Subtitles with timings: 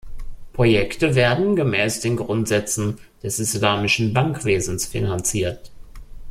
[0.53, 5.69] Projekte werden gemäß den Grundsätzen des Islamischen Bankwesens finanziert.